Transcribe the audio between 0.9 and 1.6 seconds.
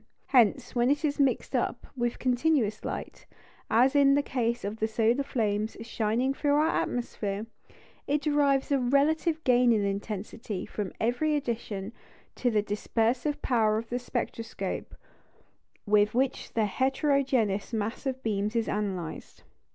is mixed